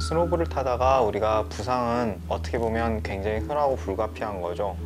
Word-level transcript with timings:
스노보를 0.00 0.46
타다가 0.46 1.02
우리가 1.02 1.44
부상은 1.48 2.20
어떻게 2.28 2.58
보면 2.58 3.02
굉장히 3.02 3.38
흔하고 3.40 3.76
불가피한 3.76 4.40
거죠. 4.40 4.76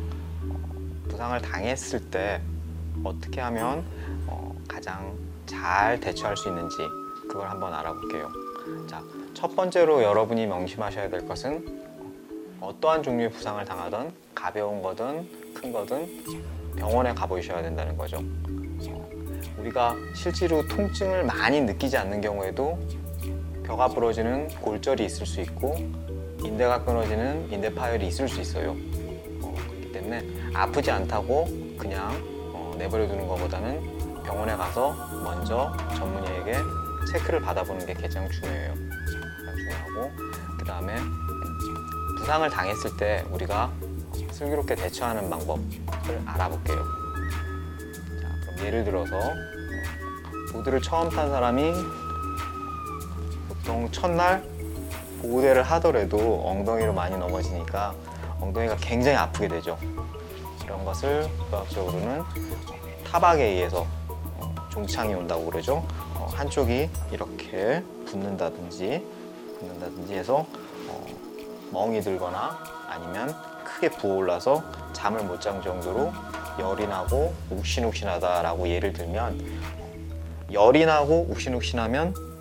어, 0.49 0.69
부상을 1.09 1.41
당했을 1.41 2.11
때 2.11 2.41
어떻게 3.03 3.41
하면 3.41 3.83
어, 4.27 4.53
가장 4.67 5.17
잘 5.45 5.99
대처할 5.99 6.35
수 6.35 6.49
있는지 6.49 6.77
그걸 7.29 7.49
한번 7.49 7.73
알아볼게요. 7.73 8.29
자, 8.87 9.01
첫 9.33 9.55
번째로 9.55 10.03
여러분이 10.03 10.47
명심하셔야 10.47 11.09
될 11.09 11.25
것은 11.27 11.85
어떠한 12.59 13.03
종류의 13.03 13.31
부상을 13.31 13.63
당하든 13.63 14.11
가벼운 14.33 14.81
거든 14.81 15.27
큰 15.53 15.71
거든 15.71 16.23
병원에 16.75 17.13
가보셔야 17.13 17.61
된다는 17.61 17.95
거죠. 17.95 18.17
어, 18.17 19.09
우리가 19.59 19.95
실제로 20.13 20.67
통증을 20.67 21.23
많이 21.23 21.61
느끼지 21.61 21.95
않는 21.97 22.21
경우에도 22.21 22.77
벼가 23.65 23.87
부러지는 23.87 24.47
골절이 24.61 25.05
있을 25.05 25.25
수 25.25 25.41
있고 25.41 25.75
인대가 26.43 26.83
끊어지는 26.83 27.51
인대 27.51 27.73
파열이 27.73 28.07
있을 28.07 28.29
수 28.29 28.39
있어요. 28.39 28.75
어, 29.41 29.55
그렇기 29.69 29.91
때문에 29.91 30.23
아프지 30.53 30.91
않다고 30.91 31.47
그냥 31.77 32.11
어, 32.53 32.75
내버려 32.77 33.07
두는 33.07 33.27
것보다는 33.27 34.23
병원에 34.23 34.55
가서 34.55 34.93
먼저 35.23 35.75
전문의에게 35.95 36.53
체크를 37.11 37.41
받아보는 37.41 37.85
게 37.85 37.93
가장 37.93 38.29
중요해요. 38.29 38.73
가장 38.73 39.55
중요하고 39.55 40.11
그 40.59 40.65
다음에 40.65 40.95
부상을 42.19 42.47
당했을 42.49 42.97
때 42.97 43.25
우리가 43.31 43.71
슬기롭게 44.31 44.75
대처하는 44.75 45.29
방법을 45.29 46.21
알아볼게요. 46.25 46.77
자, 48.21 48.29
그럼 48.41 48.67
예를 48.67 48.83
들어서 48.83 49.19
보드를 50.51 50.81
처음 50.81 51.09
탄 51.09 51.29
사람이 51.29 51.73
보통 53.65 53.91
첫날 53.91 54.43
보호대를 55.23 55.63
하더라도 55.63 56.43
엉덩이로 56.45 56.93
많이 56.93 57.17
넘어지니까 57.17 57.95
엉덩이가 58.39 58.75
굉장히 58.75 59.17
아프게 59.17 59.47
되죠. 59.47 59.75
이런 60.63 60.85
것을 60.85 61.27
의학적으로는 61.51 62.21
타박에 63.09 63.43
의해서 63.43 63.87
어, 64.07 64.53
종창이 64.69 65.15
온다고 65.15 65.49
그러죠. 65.49 65.83
어, 66.13 66.29
한쪽이 66.31 66.91
이렇게 67.11 67.83
붓는다든지 68.05 69.03
붓는다든지 69.59 70.13
해서 70.13 70.45
어, 70.87 71.05
멍이 71.71 72.01
들거나 72.01 72.59
아니면 72.87 73.33
크게 73.63 73.89
부어올라서 73.89 74.63
잠을 74.93 75.23
못잔 75.23 75.59
정도로 75.63 76.13
열이 76.59 76.85
나고 76.85 77.33
욱신욱신하다라고 77.49 78.69
예를 78.69 78.93
들면 78.93 79.43
열이 80.51 80.85
나고 80.85 81.25
욱신욱신하면 81.31 82.34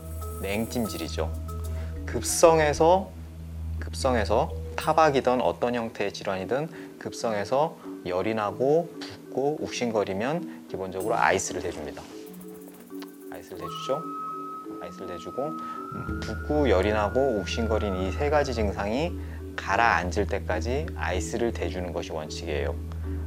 냉찜질이죠. 0.44 1.32
급성에서 2.04 3.10
급성에서 3.80 4.52
타박이든 4.76 5.40
어떤 5.40 5.74
형태의 5.74 6.12
질환이든 6.12 6.98
급성에서 6.98 7.76
열이 8.06 8.34
나고 8.34 8.90
붓고 9.30 9.58
욱신거리면 9.60 10.66
기본적으로 10.68 11.16
아이스를 11.16 11.62
대줍니다. 11.62 12.02
아이스를 13.32 13.58
대주죠. 13.58 14.02
아이스를 14.82 15.06
대주고 15.08 15.42
음, 15.46 16.20
붓고 16.20 16.68
열이 16.68 16.92
나고 16.92 17.38
욱신거린 17.40 17.94
이 17.96 18.12
세 18.12 18.28
가지 18.28 18.52
증상이 18.52 19.12
가라앉을 19.56 20.26
때까지 20.26 20.86
아이스를 20.96 21.52
대주는 21.52 21.90
것이 21.92 22.12
원칙이에요. 22.12 22.74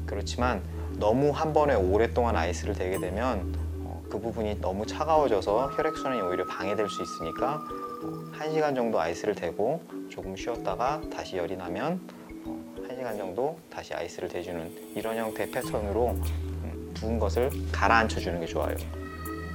그렇지만 0.06 0.62
너무 1.00 1.32
한 1.32 1.54
번에 1.54 1.74
오랫동안 1.74 2.36
아이스를 2.36 2.76
대게 2.76 3.00
되면 3.00 3.54
어, 3.58 3.67
그 4.10 4.20
부분이 4.20 4.62
너무 4.62 4.86
차가워져서 4.86 5.72
혈액순환이 5.76 6.22
오히려 6.22 6.46
방해될 6.46 6.90
수 6.90 7.02
있으니까 7.02 7.62
어, 8.04 8.32
1시간 8.40 8.76
정도 8.76 9.00
아이스를 9.00 9.36
대고 9.36 9.82
조금 10.10 10.36
쉬었다가 10.36 11.02
다시 11.14 11.38
열이 11.38 11.58
나면 11.58 12.00
어, 12.46 12.66
1시간 12.88 13.18
정도 13.18 13.58
다시 13.70 13.94
아이스를 13.94 14.30
대주는 14.30 14.94
이런 14.96 15.18
형태의 15.18 15.52
패턴으로 15.52 16.10
음, 16.12 16.92
부은 16.94 17.20
것을 17.20 17.52
가라앉혀 17.72 18.20
주는 18.20 18.40
게 18.40 18.46
좋아요. 18.46 18.76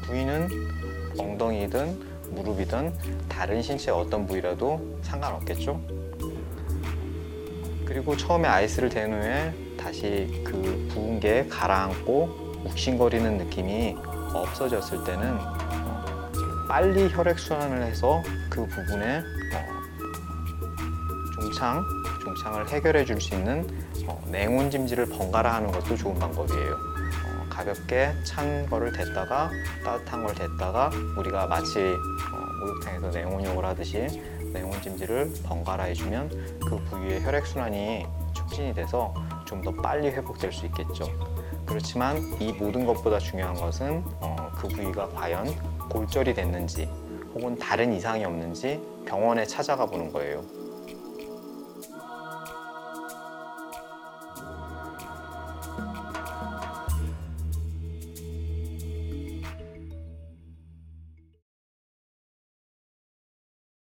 부위는 0.05 0.49
엉덩이든 1.19 2.13
무릎이든 2.31 2.93
다른 3.29 3.63
신체 3.63 3.91
어떤 3.91 4.27
부위라도 4.27 4.99
상관없겠죠? 5.03 5.81
그리고 7.85 8.17
처음에 8.17 8.49
아이스를 8.49 8.89
댄 8.89 9.13
후에 9.13 9.53
다시 9.77 10.43
그 10.45 10.89
부은 10.93 11.21
게 11.21 11.47
가라앉고 11.47 12.63
욱신거리는 12.65 13.39
느낌이 13.39 13.97
없어졌을 14.39 15.03
때는 15.05 15.37
어, 15.41 16.67
빨리 16.69 17.09
혈액순환을 17.13 17.83
해서 17.83 18.23
그 18.51 18.67
부분에 18.67 19.19
어, 19.19 19.67
종창, 21.35 21.85
종창을 22.23 22.69
해결해 22.69 23.05
줄 23.05 23.21
수 23.21 23.35
있는 23.35 23.67
어, 24.07 24.23
냉온찜질을 24.31 25.07
번갈아 25.07 25.55
하는 25.55 25.71
것도 25.71 25.97
좋은 25.97 26.19
방법이에요. 26.19 26.73
어, 26.73 27.47
가볍게 27.51 28.13
찬 28.25 28.67
거를 28.69 28.93
댔다가 28.93 29.51
따뜻한 29.85 30.25
걸 30.25 30.35
댔다가 30.35 30.91
우리가 31.17 31.47
마치 31.47 31.79
어, 31.81 32.67
목욕탕에서 32.67 33.11
냉온욕을 33.11 33.65
하듯이 33.65 34.07
냉온 34.53 34.83
찜질을 34.83 35.33
번갈아 35.45 35.85
해주면 35.85 36.29
그 36.69 36.77
부위의 36.85 37.25
혈액순환이 37.25 38.07
촉진이 38.35 38.75
돼서 38.75 39.13
좀 39.47 39.63
더 39.63 39.71
빨리 39.71 40.09
회복될 40.09 40.51
수 40.51 40.65
있겠죠. 40.67 41.05
그렇지만 41.73 42.19
이 42.39 42.53
모든 42.53 42.85
것보다 42.85 43.19
중요한 43.19 43.55
것은 43.55 44.05
어, 44.21 44.51
그 44.55 44.69
부위가 44.69 45.09
과연 45.09 45.47
골절이 45.89 46.35
됐는지 46.35 46.85
혹은 47.35 47.57
다른 47.59 47.95
이상이 47.95 48.27
없는지 48.27 48.79
병원에 49.07 49.47
찾아가 49.47 49.87
보는 49.87 50.13
거예요. 50.13 50.43